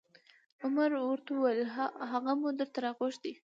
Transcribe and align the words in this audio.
عمر 0.63 0.91
ورته 1.09 1.29
وویل: 1.33 1.61
هغه 2.11 2.31
مو 2.39 2.49
درته 2.59 2.77
راغوښتی 2.85 3.31